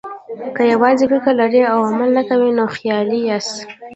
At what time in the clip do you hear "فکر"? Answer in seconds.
1.11-1.31